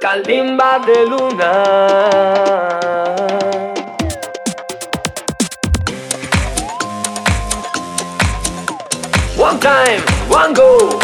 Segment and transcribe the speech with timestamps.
[0.00, 1.52] Calimba de luna.
[9.36, 10.98] One time, one go.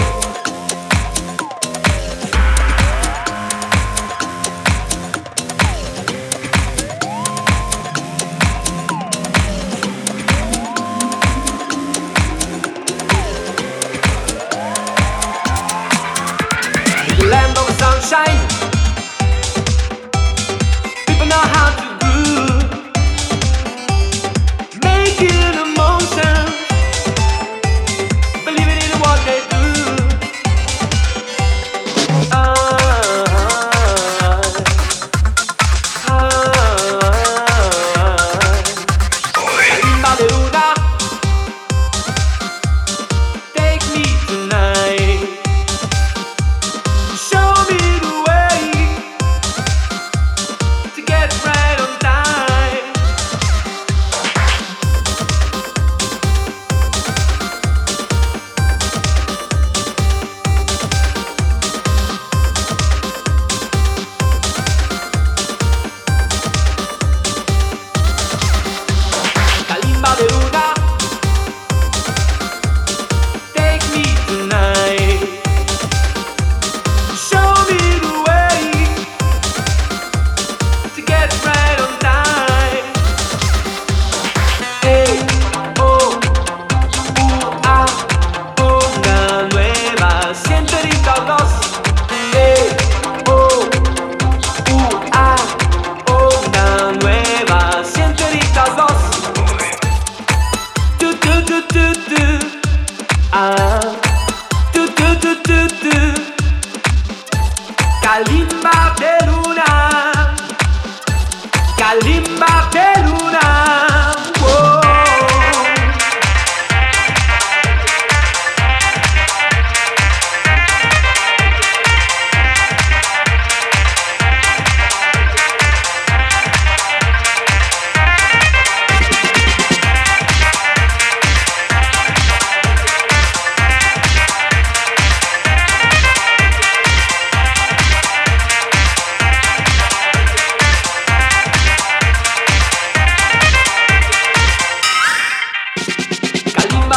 [17.31, 18.52] Land of sunshine.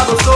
[0.07, 0.34] Vamos